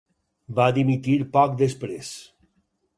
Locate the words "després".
1.63-2.13